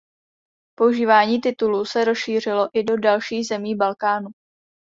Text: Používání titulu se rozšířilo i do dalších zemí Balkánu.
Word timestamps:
Používání 0.75 1.41
titulu 1.41 1.85
se 1.85 2.05
rozšířilo 2.05 2.69
i 2.73 2.83
do 2.83 2.97
dalších 2.97 3.47
zemí 3.47 3.75
Balkánu. 3.75 4.29